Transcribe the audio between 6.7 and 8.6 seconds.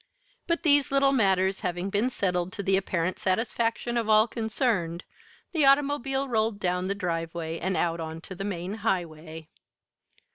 the driveway and out on to the